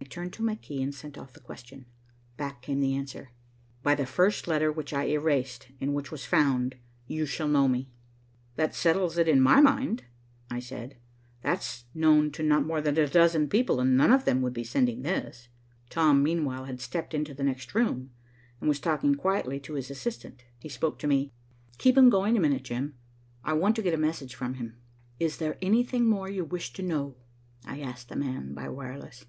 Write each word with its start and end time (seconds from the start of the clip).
I 0.00 0.10
turned 0.18 0.32
to 0.34 0.42
my 0.42 0.54
key 0.54 0.82
and 0.82 0.94
sent 0.94 1.18
off 1.18 1.34
the 1.34 1.40
question. 1.40 1.84
Back 2.38 2.62
came 2.62 2.80
the 2.80 2.94
answer. 2.94 3.32
"By 3.82 3.94
the 3.94 4.06
first 4.06 4.48
letter 4.48 4.72
which 4.72 4.94
I 4.94 5.04
erased 5.04 5.68
and 5.82 5.92
which 5.94 6.10
was 6.10 6.24
found, 6.24 6.76
you 7.06 7.26
shall 7.26 7.46
know 7.48 7.68
me." 7.68 7.90
"That 8.56 8.74
settles 8.74 9.18
it 9.18 9.28
in 9.28 9.38
my 9.38 9.60
mind," 9.60 10.04
I 10.50 10.60
said. 10.60 10.96
"That's 11.42 11.84
known 11.94 12.30
to 12.32 12.42
not 12.42 12.64
more 12.64 12.80
than 12.80 12.96
a 12.96 13.06
dozen 13.06 13.50
people, 13.50 13.80
and 13.80 13.98
none 13.98 14.10
of 14.10 14.24
them 14.24 14.40
would 14.40 14.54
be 14.54 14.64
sending 14.64 15.02
this." 15.02 15.48
Tom, 15.90 16.22
meanwhile, 16.22 16.64
had 16.64 16.80
stepped 16.80 17.12
into 17.12 17.34
the 17.34 17.44
next 17.44 17.74
room, 17.74 18.10
and 18.60 18.68
was 18.68 18.80
talking 18.80 19.14
quietly 19.14 19.60
to 19.60 19.74
his 19.74 19.90
assistant. 19.90 20.42
He 20.58 20.70
spoke 20.70 20.98
to 21.00 21.06
me. 21.06 21.34
"Keep 21.76 21.98
him 21.98 22.08
going 22.08 22.34
a 22.34 22.40
minute, 22.40 22.62
Jim. 22.62 22.94
I 23.44 23.52
want 23.52 23.76
to 23.76 23.82
get 23.82 23.92
a 23.92 23.98
message 23.98 24.34
from 24.34 24.54
him." 24.54 24.76
"Is 25.20 25.36
there 25.36 25.58
anything 25.60 26.06
more 26.08 26.30
you 26.30 26.46
wish 26.46 26.72
to 26.74 26.82
know?" 26.82 27.16
I 27.66 27.80
asked 27.82 28.08
the 28.08 28.16
man 28.16 28.54
by 28.54 28.70
wireless. 28.70 29.26